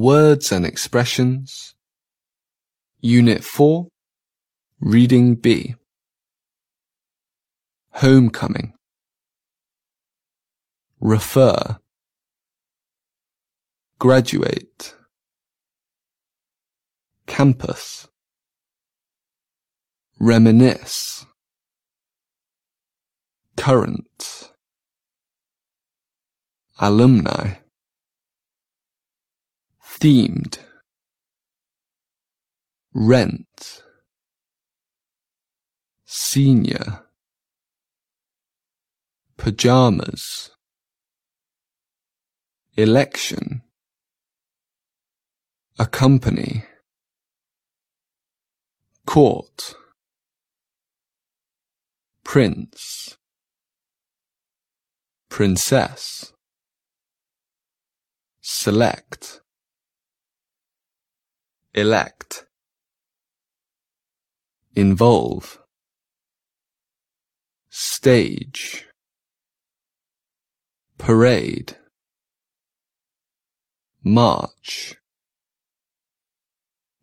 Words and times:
words 0.00 0.52
and 0.52 0.64
expressions. 0.64 1.74
Unit 3.00 3.44
4, 3.44 3.88
Reading 4.80 5.34
B. 5.36 5.74
Homecoming. 7.92 8.74
Refer. 11.00 11.78
Graduate. 13.98 14.94
Campus. 17.26 18.08
Reminisce. 20.18 21.26
Current. 23.56 24.52
Alumni. 26.78 27.54
Themed. 29.98 30.58
Rent. 32.92 33.82
Senior. 36.04 37.00
Pajamas. 39.38 40.50
Election. 42.76 43.62
Accompany. 45.78 46.64
Court. 49.06 49.76
Prince. 52.22 53.16
Princess. 55.30 56.34
Select. 58.42 59.40
Elect. 61.76 62.46
Involve. 64.74 65.58
Stage. 67.68 68.86
Parade. 70.96 71.76
March. 74.02 74.96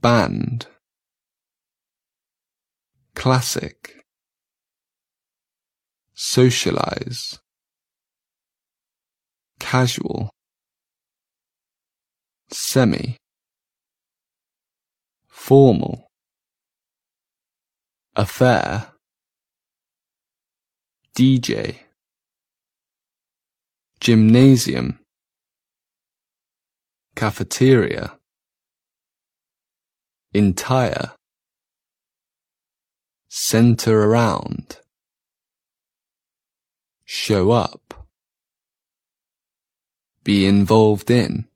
Band. 0.00 0.68
Classic. 3.14 3.94
Socialize. 6.14 7.40
Casual. 9.60 10.30
Semi. 12.50 13.18
Formal. 15.44 16.08
Affair. 18.14 18.92
DJ. 21.16 21.78
Gymnasium. 23.98 25.00
Cafeteria. 27.16 28.20
Entire. 30.32 31.10
Center 33.28 34.00
around. 34.00 34.78
Show 37.04 37.50
up. 37.50 38.06
Be 40.22 40.46
involved 40.46 41.10
in. 41.10 41.48